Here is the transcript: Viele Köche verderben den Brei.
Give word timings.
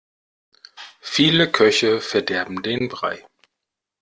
Viele 1.01 1.51
Köche 1.51 2.01
verderben 2.01 2.63
den 2.63 2.87
Brei. 2.89 3.23